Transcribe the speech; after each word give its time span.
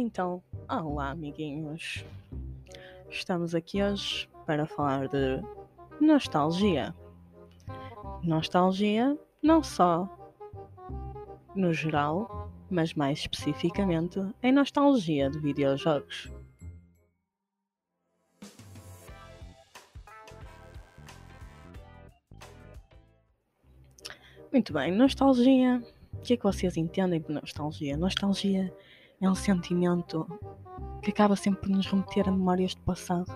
Então, 0.00 0.40
olá 0.70 1.10
amiguinhos. 1.10 2.04
Estamos 3.10 3.52
aqui 3.52 3.82
hoje 3.82 4.28
para 4.46 4.64
falar 4.64 5.08
de 5.08 5.42
nostalgia. 6.00 6.94
Nostalgia 8.22 9.18
não 9.42 9.60
só 9.60 10.08
no 11.52 11.72
geral, 11.72 12.48
mas 12.70 12.94
mais 12.94 13.18
especificamente 13.18 14.20
em 14.40 14.52
nostalgia 14.52 15.28
de 15.30 15.40
videojogos. 15.40 16.30
Muito 24.52 24.72
bem, 24.72 24.92
nostalgia. 24.92 25.82
O 26.12 26.18
que 26.18 26.34
é 26.34 26.36
que 26.36 26.44
vocês 26.44 26.76
entendem 26.76 27.20
por 27.20 27.32
nostalgia? 27.32 27.96
Nostalgia 27.96 28.72
é 29.20 29.28
um 29.28 29.34
sentimento 29.34 30.26
que 31.02 31.10
acaba 31.10 31.34
sempre 31.34 31.62
por 31.62 31.70
nos 31.70 31.86
remeter 31.86 32.28
a 32.28 32.32
memórias 32.32 32.74
do 32.74 32.82
passado. 32.82 33.32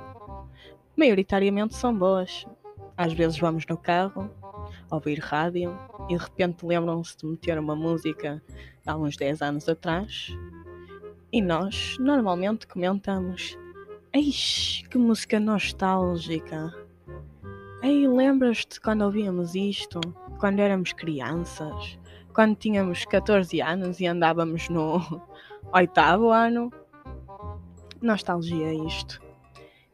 Maioritariamente 0.96 1.74
são 1.74 1.96
boas. 1.96 2.46
Às 2.96 3.12
vezes 3.12 3.38
vamos 3.38 3.66
no 3.66 3.76
carro, 3.76 4.30
ouvir 4.90 5.18
rádio 5.18 5.76
e 6.08 6.16
de 6.16 6.22
repente 6.22 6.64
lembram-se 6.64 7.16
de 7.16 7.26
meter 7.26 7.58
uma 7.58 7.74
música 7.74 8.42
há 8.86 8.96
uns 8.96 9.16
10 9.16 9.42
anos 9.42 9.68
atrás 9.68 10.28
e 11.32 11.40
nós 11.40 11.96
normalmente 11.98 12.66
comentamos: 12.66 13.58
Eis 14.12 14.84
que 14.90 14.98
música 14.98 15.40
nostálgica! 15.40 16.72
Ei, 17.82 18.06
lembras-te 18.06 18.80
quando 18.80 19.02
ouvíamos 19.02 19.56
isto? 19.56 19.98
Quando 20.38 20.60
éramos 20.60 20.92
crianças? 20.92 21.98
Quando 22.32 22.54
tínhamos 22.54 23.04
14 23.04 23.60
anos 23.60 23.98
e 23.98 24.06
andávamos 24.06 24.68
no 24.68 25.00
oitavo 25.72 26.30
ano? 26.30 26.70
Nostalgia 28.00 28.66
é 28.66 28.74
isto. 28.74 29.22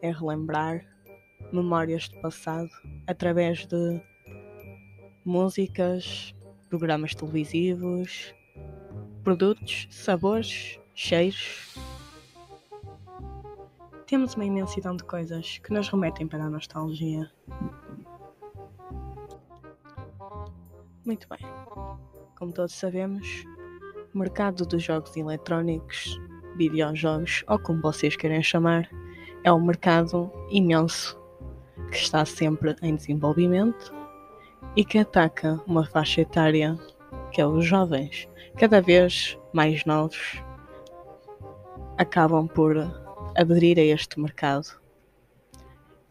É 0.00 0.10
relembrar 0.10 0.84
memórias 1.52 2.08
do 2.08 2.20
passado 2.20 2.68
através 3.06 3.66
de 3.66 4.02
músicas, 5.24 6.34
programas 6.68 7.14
televisivos, 7.14 8.34
produtos, 9.22 9.86
sabores, 9.90 10.78
cheiros. 10.94 11.74
Temos 14.06 14.34
uma 14.34 14.44
imensidão 14.44 14.96
de 14.96 15.04
coisas 15.04 15.58
que 15.58 15.72
nos 15.72 15.88
remetem 15.88 16.26
para 16.26 16.44
a 16.44 16.50
nostalgia. 16.50 17.30
Muito 21.04 21.28
bem. 21.28 21.40
Como 22.36 22.52
todos 22.52 22.74
sabemos, 22.74 23.44
mercado 24.18 24.66
dos 24.66 24.82
jogos 24.82 25.16
eletrónicos, 25.16 26.20
videojogos 26.56 27.44
ou 27.48 27.58
como 27.58 27.80
vocês 27.80 28.16
querem 28.16 28.42
chamar, 28.42 28.88
é 29.44 29.52
um 29.52 29.64
mercado 29.64 30.30
imenso 30.50 31.18
que 31.90 31.96
está 31.96 32.24
sempre 32.24 32.74
em 32.82 32.96
desenvolvimento 32.96 33.94
e 34.74 34.84
que 34.84 34.98
ataca 34.98 35.60
uma 35.66 35.86
faixa 35.86 36.22
etária 36.22 36.76
que 37.30 37.40
é 37.40 37.46
os 37.46 37.64
jovens, 37.64 38.28
cada 38.58 38.80
vez 38.80 39.38
mais 39.52 39.84
novos 39.84 40.42
acabam 41.96 42.46
por 42.48 42.76
aderir 43.36 43.78
a 43.78 43.82
este 43.82 44.18
mercado. 44.18 44.80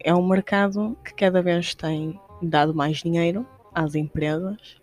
É 0.00 0.14
um 0.14 0.26
mercado 0.26 0.96
que 1.04 1.12
cada 1.14 1.42
vez 1.42 1.74
tem 1.74 2.20
dado 2.40 2.74
mais 2.74 2.98
dinheiro 2.98 3.46
às 3.74 3.94
empresas, 3.94 4.80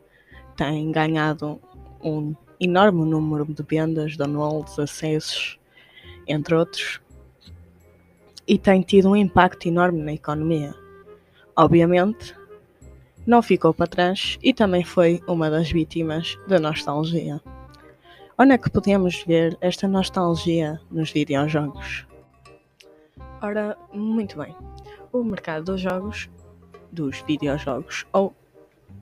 tem 0.56 0.92
ganhado 0.92 1.60
um 2.04 2.36
enorme 2.60 3.06
número 3.06 3.46
de 3.46 3.64
vendas, 3.64 4.16
downloads, 4.18 4.78
acessos, 4.80 5.60
entre 6.28 6.56
outros, 6.56 7.02
e 8.48 8.58
tem 8.58 8.82
tido 8.82 9.10
um 9.10 9.16
impacto 9.16 9.68
enorme 9.68 10.02
na 10.02 10.14
economia. 10.14 10.74
Obviamente, 11.56 12.36
não 13.26 13.42
ficou 13.42 13.74
para 13.74 13.88
trás 13.88 14.38
e 14.44 14.54
também 14.54 14.84
foi 14.84 15.22
uma 15.28 15.50
das 15.50 15.72
vítimas 15.72 16.38
da 16.48 16.60
nostalgia. 16.60 17.42
Onde 18.38 18.54
é 18.54 18.58
que 18.58 18.70
podemos 18.70 19.24
ver 19.24 19.58
esta 19.62 19.88
nostalgia 19.88 20.80
nos 20.92 21.12
videojogos? 21.12 22.06
Ora, 23.42 23.78
muito 23.94 24.38
bem. 24.38 24.56
O 25.12 25.24
mercado 25.24 25.66
dos 25.66 25.82
jogos, 25.82 26.30
dos 26.92 27.24
videojogos 27.26 28.06
ou 28.12 28.36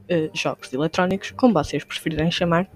uh, 0.10 0.30
jogos 0.34 0.72
eletrónicos, 0.74 1.32
como 1.32 1.54
vocês 1.54 1.84
preferirem 1.84 2.32
chamar, 2.32 2.68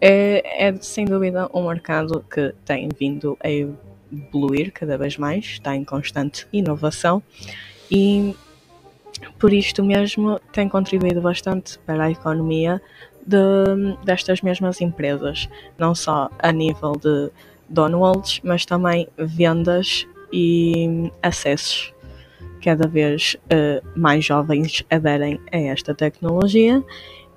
é, 0.00 0.66
é 0.68 0.76
sem 0.76 1.04
dúvida 1.04 1.48
um 1.54 1.68
mercado 1.68 2.24
que 2.30 2.54
tem 2.64 2.88
vindo 2.98 3.36
a 3.42 3.48
evoluir 3.50 4.72
cada 4.72 4.96
vez 4.96 5.16
mais, 5.16 5.44
está 5.44 5.74
em 5.74 5.84
constante 5.84 6.46
inovação 6.52 7.22
e 7.90 8.34
por 9.38 9.52
isto 9.52 9.82
mesmo 9.82 10.40
tem 10.52 10.68
contribuído 10.68 11.20
bastante 11.20 11.78
para 11.80 12.04
a 12.04 12.10
economia 12.10 12.80
de, 13.26 13.36
destas 14.04 14.42
mesmas 14.42 14.80
empresas, 14.80 15.48
não 15.78 15.94
só 15.94 16.30
a 16.38 16.52
nível 16.52 16.92
de 16.92 17.30
downloads, 17.68 18.40
mas 18.44 18.66
também 18.66 19.08
vendas 19.16 20.06
e 20.32 21.10
acessos. 21.22 21.93
Cada 22.64 22.88
vez 22.88 23.36
uh, 23.44 23.86
mais 23.94 24.24
jovens 24.24 24.82
aderem 24.88 25.38
a 25.52 25.58
esta 25.58 25.94
tecnologia 25.94 26.82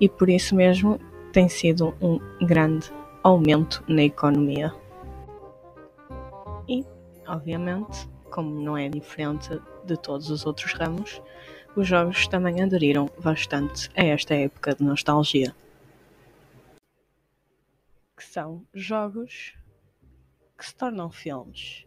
e 0.00 0.08
por 0.08 0.30
isso 0.30 0.56
mesmo 0.56 0.98
tem 1.34 1.50
sido 1.50 1.94
um 2.00 2.18
grande 2.46 2.90
aumento 3.22 3.84
na 3.86 4.04
economia. 4.04 4.72
E, 6.66 6.82
obviamente, 7.26 8.08
como 8.30 8.58
não 8.58 8.74
é 8.74 8.88
diferente 8.88 9.60
de 9.84 9.98
todos 9.98 10.30
os 10.30 10.46
outros 10.46 10.72
ramos, 10.72 11.20
os 11.76 11.86
jogos 11.86 12.26
também 12.26 12.62
aderiram 12.62 13.10
bastante 13.22 13.90
a 13.94 14.04
esta 14.04 14.34
época 14.34 14.74
de 14.74 14.82
nostalgia. 14.82 15.54
Que 18.16 18.24
são 18.24 18.64
jogos 18.72 19.52
que 20.56 20.64
se 20.64 20.74
tornam 20.74 21.10
filmes. 21.10 21.84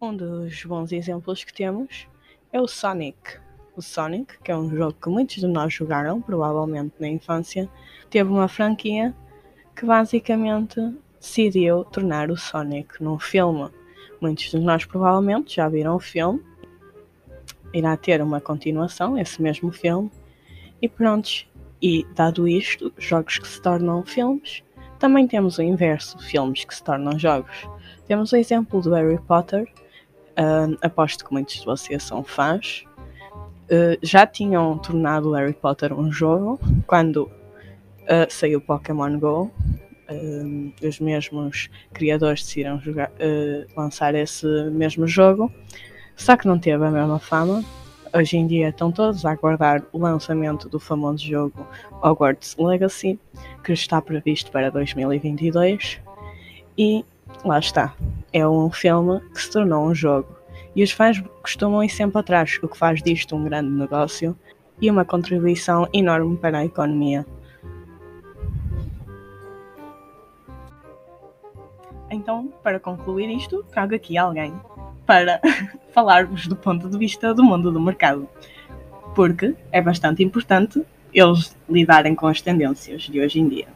Um 0.00 0.16
dos 0.16 0.64
bons 0.64 0.90
exemplos 0.90 1.44
que 1.44 1.52
temos 1.52 2.08
é 2.52 2.60
o 2.60 2.66
Sonic. 2.66 3.38
O 3.76 3.82
Sonic, 3.82 4.38
que 4.42 4.50
é 4.50 4.56
um 4.56 4.68
jogo 4.70 4.96
que 5.00 5.08
muitos 5.08 5.36
de 5.36 5.46
nós 5.46 5.72
jogaram, 5.72 6.20
provavelmente 6.20 6.94
na 6.98 7.08
infância, 7.08 7.68
teve 8.10 8.30
uma 8.30 8.48
franquia 8.48 9.14
que 9.76 9.86
basicamente 9.86 10.80
decidiu 11.20 11.84
tornar 11.84 12.30
o 12.30 12.36
Sonic 12.36 13.02
num 13.02 13.18
filme. 13.18 13.70
Muitos 14.20 14.50
de 14.50 14.58
nós 14.58 14.84
provavelmente 14.84 15.56
já 15.56 15.68
viram 15.68 15.94
o 15.94 16.00
filme 16.00 16.42
irá 17.72 17.96
ter 17.96 18.22
uma 18.22 18.40
continuação, 18.40 19.18
esse 19.18 19.40
mesmo 19.42 19.70
filme, 19.72 20.10
e 20.80 20.88
pronto. 20.88 21.46
E 21.80 22.04
dado 22.14 22.48
isto, 22.48 22.92
jogos 22.98 23.38
que 23.38 23.46
se 23.46 23.62
tornam 23.62 24.02
filmes, 24.04 24.64
também 24.98 25.28
temos 25.28 25.58
o 25.58 25.62
inverso, 25.62 26.18
filmes 26.18 26.64
que 26.64 26.74
se 26.74 26.82
tornam 26.82 27.16
jogos. 27.16 27.68
Temos 28.08 28.32
o 28.32 28.36
exemplo 28.36 28.80
do 28.80 28.92
Harry 28.94 29.18
Potter, 29.18 29.72
uh, 30.38 30.78
aposto 30.80 31.24
que 31.24 31.32
muitos 31.32 31.56
de 31.56 31.64
vocês 31.64 32.02
são 32.02 32.22
fãs. 32.22 32.84
Uh, 33.64 33.98
já 34.02 34.26
tinham 34.26 34.78
tornado 34.78 35.32
Harry 35.32 35.52
Potter 35.52 35.92
um 35.92 36.10
jogo 36.10 36.58
quando 36.86 37.24
uh, 37.24 38.26
saiu 38.30 38.60
Pokémon 38.60 39.18
Go. 39.18 39.50
os 40.82 41.00
mesmos 41.00 41.68
criadores 41.92 42.42
decidiram 42.42 42.80
jogar, 42.80 43.10
lançar 43.76 44.14
esse 44.14 44.46
mesmo 44.70 45.06
jogo 45.06 45.52
só 46.18 46.36
que 46.36 46.48
não 46.48 46.58
teve 46.58 46.84
a 46.84 46.90
mesma 46.90 47.18
fama. 47.20 47.64
Hoje 48.12 48.36
em 48.36 48.46
dia 48.46 48.70
estão 48.70 48.90
todos 48.90 49.24
a 49.24 49.30
aguardar 49.30 49.84
o 49.92 49.98
lançamento 49.98 50.68
do 50.68 50.80
famoso 50.80 51.24
jogo 51.24 51.66
Hogwarts 52.02 52.56
Legacy, 52.58 53.18
que 53.62 53.72
está 53.72 54.02
previsto 54.02 54.50
para 54.50 54.68
2022. 54.68 56.00
E 56.76 57.04
lá 57.44 57.58
está. 57.58 57.94
É 58.32 58.46
um 58.46 58.70
filme 58.70 59.20
que 59.30 59.42
se 59.42 59.50
tornou 59.50 59.86
um 59.86 59.94
jogo. 59.94 60.28
E 60.74 60.82
os 60.82 60.90
fãs 60.90 61.22
costumam 61.42 61.82
ir 61.82 61.88
sempre 61.88 62.18
atrás, 62.18 62.58
o 62.62 62.68
que 62.68 62.76
faz 62.76 63.02
disto 63.02 63.34
um 63.34 63.44
grande 63.44 63.70
negócio 63.70 64.36
e 64.80 64.90
uma 64.90 65.04
contribuição 65.04 65.88
enorme 65.92 66.36
para 66.36 66.58
a 66.58 66.64
economia. 66.64 67.26
Então, 72.10 72.52
para 72.62 72.80
concluir 72.80 73.28
isto, 73.30 73.62
trago 73.64 73.94
aqui 73.94 74.16
alguém 74.16 74.52
para 75.04 75.40
falar-vos 75.92 76.46
do 76.46 76.56
ponto 76.56 76.88
de 76.88 76.98
vista 76.98 77.34
do 77.34 77.42
mundo 77.42 77.72
do 77.72 77.80
mercado, 77.80 78.28
porque 79.14 79.54
é 79.72 79.80
bastante 79.80 80.22
importante 80.22 80.82
eles 81.12 81.56
lidarem 81.68 82.14
com 82.14 82.26
as 82.26 82.40
tendências 82.40 83.02
de 83.02 83.20
hoje 83.20 83.40
em 83.40 83.48
dia. 83.48 83.66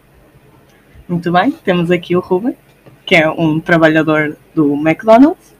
Muito 1.08 1.32
bem, 1.32 1.50
temos 1.50 1.90
aqui 1.90 2.14
o 2.16 2.20
Ruben, 2.20 2.56
que 3.04 3.14
é 3.14 3.28
um 3.28 3.60
trabalhador 3.60 4.36
do 4.54 4.74
McDonald's. 4.74 5.54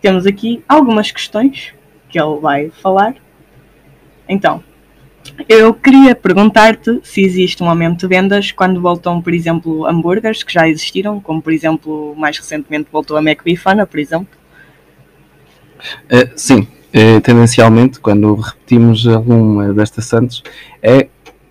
Temos 0.00 0.26
aqui 0.26 0.62
algumas 0.68 1.10
questões 1.10 1.74
que 2.08 2.20
ele 2.20 2.38
vai 2.40 2.70
falar. 2.70 3.14
Então, 4.28 4.62
Eu 5.48 5.74
queria 5.74 6.14
perguntar-te 6.14 7.00
se 7.02 7.22
existe 7.22 7.62
um 7.62 7.68
aumento 7.68 8.00
de 8.00 8.06
vendas 8.06 8.52
quando 8.52 8.80
voltam, 8.80 9.20
por 9.20 9.32
exemplo, 9.32 9.86
hambúrgueres 9.86 10.42
que 10.42 10.52
já 10.52 10.68
existiram, 10.68 11.20
como 11.20 11.40
por 11.42 11.52
exemplo, 11.52 12.14
mais 12.16 12.36
recentemente 12.38 12.88
voltou 12.90 13.16
a 13.16 13.20
McBeefana, 13.20 13.86
por 13.86 13.98
exemplo. 13.98 14.28
Uh, 16.06 16.30
sim, 16.36 16.60
uh, 16.94 17.20
tendencialmente, 17.22 18.00
quando 18.00 18.34
repetimos 18.34 19.06
alguma 19.06 19.72
destas 19.72 20.04
Santos, 20.06 20.42
é 20.82 21.08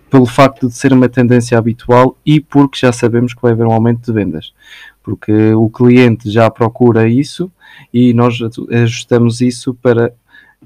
pelo 0.08 0.26
facto 0.26 0.68
de 0.68 0.74
ser 0.74 0.92
uma 0.92 1.08
tendência 1.08 1.56
habitual 1.56 2.16
e 2.26 2.40
porque 2.40 2.78
já 2.78 2.92
sabemos 2.92 3.32
que 3.34 3.42
vai 3.42 3.52
haver 3.52 3.66
um 3.66 3.72
aumento 3.72 4.04
de 4.04 4.12
vendas. 4.12 4.52
Porque 5.02 5.52
o 5.54 5.68
cliente 5.70 6.30
já 6.30 6.50
procura 6.50 7.08
isso 7.08 7.50
e 7.92 8.12
nós 8.12 8.38
ajustamos 8.70 9.40
isso 9.40 9.74
para 9.74 10.12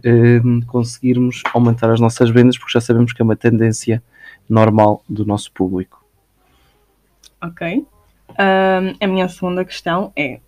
eh, 0.02 0.40
conseguirmos 0.66 1.42
aumentar 1.52 1.90
as 1.90 2.00
nossas 2.00 2.31
vendas, 2.31 2.58
porque 2.58 2.72
já 2.72 2.81
sabemos 2.81 3.12
que 3.12 3.22
é 3.22 3.25
uma 3.25 3.36
tendência 3.36 4.02
normal 4.48 5.02
do 5.08 5.25
nosso 5.25 5.52
público. 5.52 6.04
Ok. 7.40 7.86
A 8.36 9.06
minha 9.06 9.28
segunda 9.28 9.64
questão 9.64 10.12
é: 10.16 10.40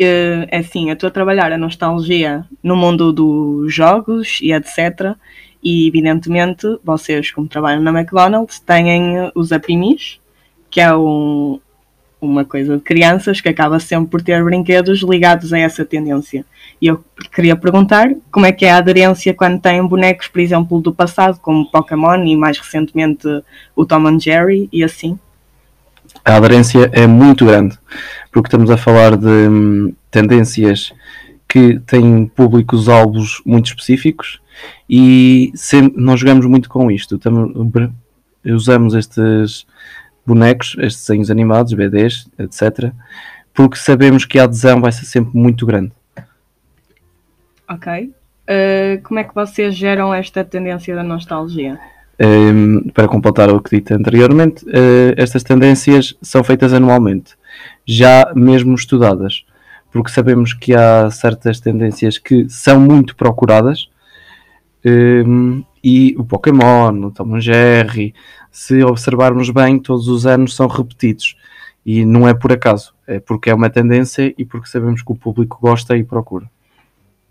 uh, 0.00 0.48
é 0.48 0.58
assim, 0.58 0.88
eu 0.88 0.94
estou 0.94 1.08
a 1.08 1.10
trabalhar 1.10 1.52
a 1.52 1.58
nostalgia 1.58 2.44
no 2.62 2.76
mundo 2.76 3.12
dos 3.12 3.72
jogos 3.72 4.38
e 4.40 4.52
etc. 4.52 5.16
E 5.62 5.88
evidentemente 5.88 6.66
vocês, 6.84 7.30
como 7.30 7.48
trabalham 7.48 7.82
na 7.82 7.90
McDonald's, 7.90 8.60
têm 8.60 9.30
os 9.34 9.52
Apimis, 9.52 10.20
que 10.70 10.80
é 10.80 10.94
um, 10.94 11.60
uma 12.20 12.44
coisa 12.44 12.76
de 12.76 12.82
crianças 12.82 13.40
que 13.40 13.48
acaba 13.48 13.78
sempre 13.78 14.10
por 14.10 14.22
ter 14.22 14.42
brinquedos 14.42 15.02
ligados 15.02 15.52
a 15.52 15.58
essa 15.58 15.84
tendência. 15.84 16.44
E 16.80 16.86
eu 16.86 17.04
queria 17.34 17.56
perguntar 17.56 18.08
como 18.30 18.46
é 18.46 18.52
que 18.52 18.64
é 18.64 18.70
a 18.70 18.78
aderência 18.78 19.34
quando 19.34 19.60
têm 19.60 19.86
bonecos, 19.86 20.28
por 20.28 20.40
exemplo, 20.40 20.80
do 20.80 20.92
passado, 20.92 21.38
como 21.40 21.70
Pokémon 21.70 22.24
e 22.24 22.36
mais 22.36 22.58
recentemente 22.58 23.26
o 23.74 23.84
Tom 23.84 24.06
and 24.06 24.20
Jerry 24.20 24.68
e 24.72 24.82
assim. 24.82 25.18
A 26.24 26.36
aderência 26.36 26.90
é 26.92 27.06
muito 27.06 27.44
grande, 27.46 27.78
porque 28.32 28.48
estamos 28.48 28.70
a 28.70 28.76
falar 28.76 29.16
de 29.16 29.26
hum, 29.26 29.94
tendências 30.10 30.92
que 31.48 31.78
têm 31.80 32.26
públicos-alvos 32.26 33.40
muito 33.44 33.66
específicos 33.66 34.40
e 34.88 35.52
sempre, 35.54 36.00
nós 36.00 36.20
jogamos 36.20 36.46
muito 36.46 36.68
com 36.68 36.90
isto. 36.90 37.18
Tamo, 37.18 37.70
usamos 38.44 38.94
estes 38.94 39.66
bonecos, 40.26 40.76
estes 40.78 41.06
desenhos 41.06 41.30
animados, 41.30 41.72
BDs, 41.72 42.28
etc., 42.38 42.92
porque 43.54 43.76
sabemos 43.76 44.24
que 44.24 44.38
a 44.38 44.44
adesão 44.44 44.80
vai 44.80 44.92
ser 44.92 45.06
sempre 45.06 45.38
muito 45.38 45.64
grande. 45.64 45.92
Ok. 47.68 48.12
Uh, 48.48 49.02
como 49.02 49.18
é 49.18 49.24
que 49.24 49.34
vocês 49.34 49.74
geram 49.74 50.12
esta 50.12 50.44
tendência 50.44 50.94
da 50.94 51.02
nostalgia? 51.02 51.78
Um, 52.20 52.24
ehm, 52.24 52.88
para 52.92 53.08
completar 53.08 53.50
o 53.50 53.60
que 53.60 53.76
dito 53.76 53.94
anteriormente, 53.94 54.64
uh, 54.66 55.14
estas 55.16 55.42
tendências 55.42 56.14
são 56.22 56.44
feitas 56.44 56.72
anualmente, 56.72 57.34
já 57.84 58.30
mesmo 58.34 58.74
estudadas, 58.74 59.44
porque 59.90 60.10
sabemos 60.10 60.52
que 60.52 60.74
há 60.74 61.10
certas 61.10 61.58
tendências 61.58 62.18
que 62.18 62.48
são 62.48 62.78
muito 62.78 63.16
procuradas 63.16 63.88
um, 64.86 65.64
e 65.88 66.16
o 66.18 66.24
Pokémon, 66.24 67.06
o 67.06 67.12
Tom 67.12 67.38
Jerry, 67.38 68.12
se 68.50 68.82
observarmos 68.82 69.50
bem, 69.50 69.78
todos 69.78 70.08
os 70.08 70.26
anos 70.26 70.56
são 70.56 70.66
repetidos. 70.66 71.36
E 71.86 72.04
não 72.04 72.26
é 72.26 72.34
por 72.34 72.52
acaso, 72.52 72.92
é 73.06 73.20
porque 73.20 73.50
é 73.50 73.54
uma 73.54 73.70
tendência 73.70 74.34
e 74.36 74.44
porque 74.44 74.66
sabemos 74.66 75.00
que 75.00 75.12
o 75.12 75.14
público 75.14 75.58
gosta 75.60 75.96
e 75.96 76.02
procura. 76.02 76.50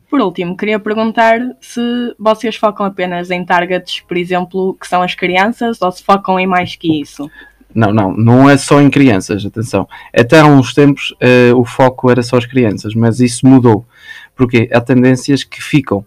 Por 0.09 0.21
último, 0.21 0.55
queria 0.55 0.79
perguntar 0.79 1.37
se 1.59 1.81
vocês 2.17 2.55
focam 2.55 2.85
apenas 2.85 3.29
em 3.29 3.43
targets, 3.43 3.99
por 3.99 4.15
exemplo, 4.15 4.73
que 4.79 4.87
são 4.87 5.01
as 5.01 5.13
crianças, 5.13 5.81
ou 5.81 5.91
se 5.91 6.01
focam 6.01 6.39
em 6.39 6.47
mais 6.47 6.77
que 6.77 7.01
isso? 7.01 7.29
Não, 7.73 7.91
não, 7.91 8.15
não 8.15 8.49
é 8.49 8.55
só 8.55 8.79
em 8.79 8.89
crianças, 8.89 9.45
atenção. 9.45 9.85
Até 10.17 10.39
há 10.39 10.45
uns 10.45 10.73
tempos 10.73 11.11
uh, 11.11 11.59
o 11.59 11.65
foco 11.65 12.09
era 12.09 12.23
só 12.23 12.37
as 12.37 12.45
crianças, 12.45 12.95
mas 12.95 13.19
isso 13.19 13.45
mudou. 13.45 13.85
Porque 14.33 14.69
há 14.71 14.79
tendências 14.79 15.43
que 15.43 15.61
ficam 15.61 16.05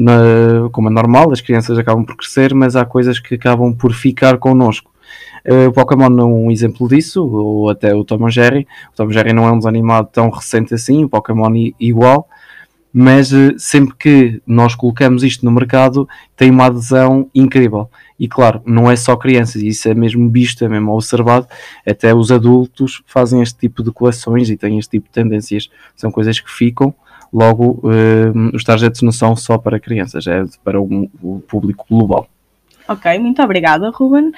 na, 0.00 0.70
como 0.72 0.88
é 0.88 0.90
normal, 0.90 1.30
as 1.30 1.42
crianças 1.42 1.76
acabam 1.78 2.06
por 2.06 2.16
crescer, 2.16 2.54
mas 2.54 2.74
há 2.74 2.86
coisas 2.86 3.20
que 3.20 3.34
acabam 3.34 3.74
por 3.74 3.92
ficar 3.92 4.38
connosco. 4.38 4.90
Uh, 5.46 5.68
o 5.68 5.72
Pokémon 5.72 6.18
é 6.18 6.24
um 6.24 6.50
exemplo 6.50 6.88
disso, 6.88 7.22
ou 7.22 7.68
até 7.68 7.94
o 7.94 8.02
Tom 8.02 8.30
Jerry. 8.30 8.66
O 8.94 8.96
Tom 8.96 9.10
Jerry 9.10 9.34
não 9.34 9.46
é 9.46 9.52
um 9.52 9.58
desanimado 9.58 10.08
tão 10.10 10.30
recente 10.30 10.72
assim, 10.72 11.04
o 11.04 11.08
Pokémon 11.08 11.52
igual, 11.78 12.26
mas 12.90 13.30
uh, 13.30 13.58
sempre 13.58 13.94
que 13.94 14.42
nós 14.46 14.74
colocamos 14.74 15.22
isto 15.22 15.44
no 15.44 15.52
mercado 15.52 16.08
tem 16.34 16.50
uma 16.50 16.66
adesão 16.66 17.28
incrível. 17.34 17.90
E 18.18 18.26
claro, 18.26 18.62
não 18.64 18.90
é 18.90 18.96
só 18.96 19.14
crianças, 19.16 19.60
isso 19.60 19.86
é 19.86 19.92
mesmo 19.92 20.30
visto, 20.30 20.64
é 20.64 20.68
mesmo 20.68 20.92
observado, 20.92 21.46
até 21.86 22.14
os 22.14 22.32
adultos 22.32 23.02
fazem 23.06 23.42
este 23.42 23.58
tipo 23.58 23.82
de 23.82 23.92
coleções 23.92 24.48
e 24.48 24.56
têm 24.56 24.78
este 24.78 24.92
tipo 24.92 25.08
de 25.08 25.12
tendências. 25.12 25.68
São 25.94 26.10
coisas 26.10 26.40
que 26.40 26.50
ficam 26.50 26.94
Logo, 27.32 27.80
uh, 27.86 28.54
os 28.54 28.64
targets 28.64 29.02
não 29.02 29.12
são 29.12 29.36
só 29.36 29.56
para 29.56 29.78
crianças, 29.78 30.26
é 30.26 30.42
para 30.64 30.80
o, 30.80 31.10
o 31.22 31.40
público 31.40 31.86
global. 31.88 32.28
Ok, 32.88 33.18
muito 33.18 33.40
obrigada, 33.42 33.90
Ruben. 33.90 34.32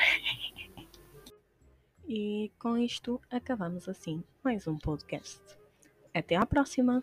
E 2.06 2.50
com 2.58 2.76
isto 2.76 3.18
acabamos 3.30 3.88
assim 3.88 4.22
mais 4.44 4.66
um 4.66 4.76
podcast. 4.76 5.40
Até 6.12 6.36
à 6.36 6.44
próxima! 6.44 7.02